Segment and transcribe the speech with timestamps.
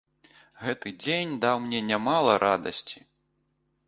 [0.67, 2.99] Гэты дзень даў мне нямала радасці.